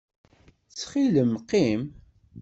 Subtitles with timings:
[0.69, 1.81] Ttxil-m qqim.